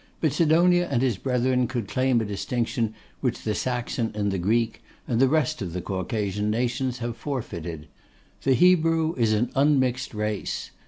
[0.19, 4.81] But Sidonia and his brethren could claim a distinction which the Saxon and the Greek,
[5.07, 7.85] and the rest of the Caucasian nations, have forfeited.
[8.41, 10.71] The Hebrew is an unmixed race.